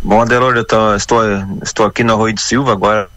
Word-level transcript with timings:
Bom, 0.00 0.22
Adelor, 0.22 0.56
eu 0.56 0.64
tô, 0.64 0.94
estou, 0.94 1.22
estou 1.60 1.84
aqui 1.84 2.04
no 2.04 2.12
Arroio 2.12 2.32
de 2.32 2.40
Silva 2.40 2.70
agora, 2.70 3.08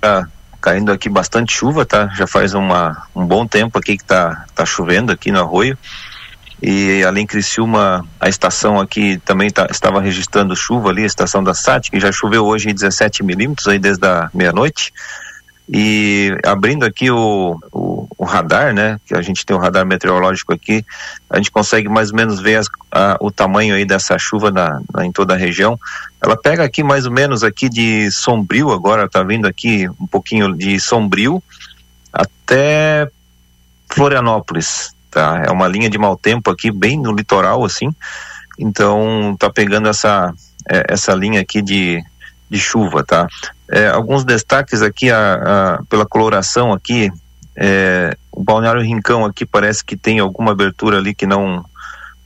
tá 0.00 0.26
caindo 0.58 0.90
aqui 0.90 1.10
bastante 1.10 1.52
chuva, 1.52 1.84
tá? 1.84 2.08
Já 2.14 2.26
faz 2.26 2.54
uma, 2.54 3.06
um 3.14 3.26
bom 3.26 3.46
tempo 3.46 3.78
aqui 3.78 3.98
que 3.98 4.04
tá, 4.04 4.46
tá 4.54 4.64
chovendo 4.64 5.12
aqui 5.12 5.30
no 5.30 5.40
Arroio. 5.40 5.76
E 6.62 7.04
além 7.04 7.26
Criciúma, 7.26 8.02
a 8.18 8.30
estação 8.30 8.80
aqui 8.80 9.20
também 9.26 9.50
tá, 9.50 9.66
estava 9.70 10.00
registrando 10.00 10.56
chuva 10.56 10.88
ali, 10.88 11.02
a 11.02 11.06
estação 11.06 11.44
da 11.44 11.52
SAT, 11.52 11.90
que 11.90 12.00
já 12.00 12.10
choveu 12.10 12.46
hoje 12.46 12.72
17 12.72 13.22
milímetros 13.22 13.68
aí 13.68 13.78
desde 13.78 14.06
a 14.06 14.30
meia-noite. 14.32 14.90
E 15.68 16.34
abrindo 16.44 16.84
aqui 16.84 17.10
o, 17.10 17.58
o, 17.70 18.08
o, 18.16 18.24
radar, 18.24 18.72
né? 18.72 18.98
Que 19.06 19.14
a 19.14 19.20
gente 19.20 19.44
tem 19.44 19.54
o 19.54 19.60
radar 19.60 19.84
meteorológico 19.84 20.54
aqui, 20.54 20.84
a 21.28 21.36
gente 21.36 21.50
consegue 21.50 21.88
mais 21.88 22.10
ou 22.10 22.16
menos 22.16 22.40
ver 22.40 22.56
as, 22.56 22.68
a, 22.94 23.16
o 23.20 23.30
tamanho 23.30 23.74
aí 23.74 23.84
dessa 23.84 24.16
chuva 24.16 24.52
na, 24.52 24.80
na, 24.94 25.04
em 25.04 25.10
toda 25.10 25.34
a 25.34 25.36
região. 25.36 25.78
Ela 26.22 26.36
pega 26.36 26.62
aqui 26.62 26.84
mais 26.84 27.04
ou 27.04 27.12
menos 27.12 27.42
aqui 27.42 27.68
de 27.68 28.08
Sombrio, 28.12 28.70
agora 28.70 29.08
tá 29.08 29.22
vindo 29.24 29.46
aqui 29.46 29.88
um 30.00 30.06
pouquinho 30.06 30.56
de 30.56 30.78
Sombrio 30.78 31.42
até 32.12 33.10
Florianópolis, 33.88 34.94
tá? 35.10 35.42
É 35.44 35.50
uma 35.50 35.66
linha 35.66 35.90
de 35.90 35.98
mau 35.98 36.16
tempo 36.16 36.48
aqui, 36.50 36.70
bem 36.70 36.98
no 36.98 37.12
litoral, 37.12 37.64
assim. 37.64 37.92
Então 38.56 39.36
tá 39.38 39.50
pegando 39.50 39.88
essa, 39.88 40.32
é, 40.70 40.86
essa 40.88 41.12
linha 41.12 41.40
aqui 41.40 41.60
de, 41.60 42.00
de 42.48 42.58
chuva, 42.60 43.02
tá? 43.02 43.26
É, 43.68 43.88
alguns 43.88 44.24
destaques 44.24 44.82
aqui 44.82 45.10
a, 45.10 45.34
a, 45.34 45.82
pela 45.88 46.06
coloração 46.06 46.72
aqui, 46.72 47.10
é, 47.56 48.16
o 48.30 48.42
Balneário 48.42 48.82
Rincão 48.82 49.24
aqui 49.24 49.44
parece 49.44 49.84
que 49.84 49.96
tem 49.96 50.20
alguma 50.20 50.52
abertura 50.52 50.98
ali 50.98 51.12
que 51.14 51.26
não, 51.26 51.64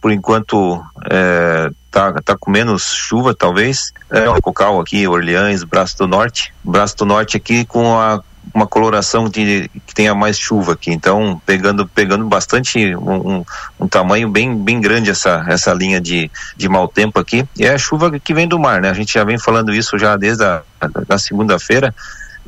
por 0.00 0.12
enquanto, 0.12 0.82
é, 1.10 1.70
tá, 1.90 2.12
tá 2.24 2.36
com 2.38 2.50
menos 2.50 2.94
chuva, 2.94 3.34
talvez. 3.34 3.92
É, 4.10 4.28
o 4.28 4.40
Cocal 4.40 4.80
aqui, 4.80 5.06
Orleans, 5.06 5.64
Braço 5.64 5.98
do 5.98 6.06
Norte. 6.06 6.52
Braço 6.62 6.96
do 6.96 7.06
Norte 7.06 7.36
aqui 7.36 7.64
com 7.64 7.98
a 7.98 8.22
uma 8.54 8.66
coloração 8.66 9.28
de 9.28 9.70
que 9.86 9.94
tenha 9.94 10.14
mais 10.14 10.38
chuva 10.38 10.72
aqui. 10.72 10.90
Então, 10.90 11.40
pegando 11.44 11.86
pegando 11.86 12.24
bastante 12.24 12.94
um, 12.96 13.36
um, 13.38 13.44
um, 13.80 13.88
tamanho 13.88 14.28
bem 14.28 14.56
bem 14.56 14.80
grande 14.80 15.10
essa 15.10 15.44
essa 15.48 15.72
linha 15.72 16.00
de, 16.00 16.30
de 16.56 16.68
mau 16.68 16.88
tempo 16.88 17.18
aqui. 17.18 17.46
E 17.58 17.64
é 17.64 17.74
a 17.74 17.78
chuva 17.78 18.18
que 18.18 18.34
vem 18.34 18.48
do 18.48 18.58
mar, 18.58 18.80
né? 18.80 18.90
A 18.90 18.94
gente 18.94 19.12
já 19.12 19.24
vem 19.24 19.38
falando 19.38 19.74
isso 19.74 19.98
já 19.98 20.16
desde 20.16 20.44
a 20.44 20.62
da 21.06 21.18
segunda-feira. 21.18 21.94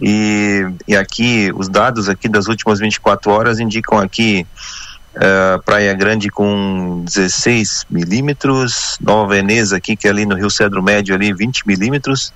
E, 0.00 0.66
e 0.88 0.96
aqui 0.96 1.52
os 1.54 1.68
dados 1.68 2.08
aqui 2.08 2.28
das 2.28 2.46
últimas 2.46 2.78
24 2.78 3.30
horas 3.30 3.60
indicam 3.60 3.98
aqui 3.98 4.46
uh, 5.16 5.62
Praia 5.64 5.92
Grande 5.94 6.28
com 6.30 7.02
16 7.04 7.86
milímetros, 7.90 8.96
Nova 9.00 9.34
Veneza 9.34 9.76
aqui 9.76 9.96
que 9.96 10.06
é 10.06 10.10
ali 10.10 10.26
no 10.26 10.34
Rio 10.34 10.50
Cedro 10.50 10.82
Médio 10.82 11.14
ali 11.14 11.32
20 11.32 11.66
milímetros. 11.66 12.32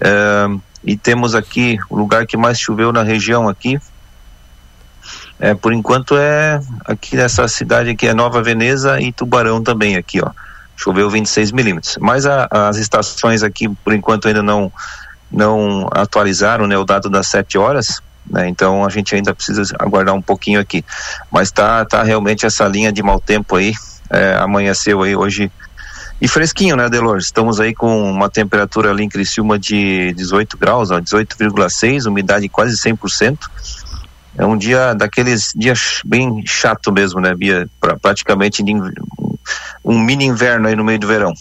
Uh, 0.00 0.60
e 0.84 0.96
temos 0.96 1.34
aqui 1.34 1.78
o 1.90 1.96
lugar 1.96 2.26
que 2.26 2.36
mais 2.36 2.58
choveu 2.58 2.92
na 2.92 3.02
região 3.02 3.48
aqui. 3.48 3.78
É, 5.40 5.54
por 5.54 5.72
enquanto 5.72 6.16
é 6.16 6.60
aqui 6.84 7.16
nessa 7.16 7.46
cidade 7.46 7.90
aqui 7.90 8.08
é 8.08 8.14
Nova 8.14 8.42
Veneza 8.42 9.00
e 9.00 9.12
Tubarão 9.12 9.62
também 9.62 9.96
aqui, 9.96 10.20
ó. 10.20 10.30
Choveu 10.76 11.08
26 11.10 11.52
milímetros. 11.52 11.96
Mas 12.00 12.26
a, 12.26 12.48
as 12.50 12.76
estações 12.76 13.42
aqui, 13.42 13.68
por 13.68 13.92
enquanto, 13.92 14.28
ainda 14.28 14.42
não 14.42 14.72
não 15.30 15.88
atualizaram 15.92 16.66
né, 16.66 16.76
o 16.78 16.84
dado 16.84 17.10
das 17.10 17.26
7 17.28 17.58
horas. 17.58 18.00
Né, 18.30 18.48
então 18.48 18.84
a 18.84 18.88
gente 18.88 19.14
ainda 19.14 19.34
precisa 19.34 19.62
aguardar 19.78 20.14
um 20.14 20.22
pouquinho 20.22 20.60
aqui. 20.60 20.84
Mas 21.30 21.50
tá, 21.50 21.84
tá 21.84 22.02
realmente 22.02 22.44
essa 22.46 22.66
linha 22.66 22.92
de 22.92 23.02
mau 23.02 23.20
tempo 23.20 23.56
aí. 23.56 23.72
É, 24.10 24.36
amanheceu 24.36 25.02
aí 25.02 25.14
hoje 25.14 25.50
e 26.20 26.26
fresquinho, 26.26 26.74
né, 26.74 26.88
Delor? 26.88 27.18
Estamos 27.18 27.60
aí 27.60 27.72
com 27.72 28.10
uma 28.10 28.28
temperatura 28.28 28.90
ali 28.90 29.04
em 29.04 29.08
Criciúma 29.08 29.56
de 29.56 30.12
18 30.14 30.58
graus, 30.58 30.88
18,6, 30.88 32.06
umidade 32.06 32.48
quase 32.48 32.76
100%. 32.76 33.38
É 34.36 34.44
um 34.44 34.56
dia 34.56 34.94
daqueles 34.94 35.52
dias 35.54 36.00
bem 36.04 36.42
chato 36.44 36.92
mesmo, 36.92 37.20
né, 37.20 37.34
Bia? 37.34 37.68
Pra, 37.80 37.96
praticamente 37.96 38.64
um 39.84 39.98
mini 40.00 40.24
inverno 40.24 40.66
aí 40.66 40.74
no 40.74 40.84
meio 40.84 40.98
do 40.98 41.06
verão. 41.06 41.32